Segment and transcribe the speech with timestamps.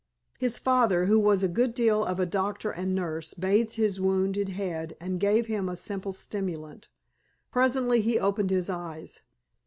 [0.39, 4.49] His father, who was a good deal of a doctor and nurse, bathed his wounded
[4.49, 6.87] head and gave him a simple stimulant.
[7.51, 9.21] Presently he opened his eyes.